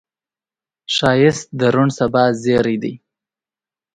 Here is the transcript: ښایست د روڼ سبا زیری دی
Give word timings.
ښایست 0.95 1.47
د 1.59 1.61
روڼ 1.73 1.87
سبا 1.99 2.23
زیری 2.41 2.75
دی 2.83 2.93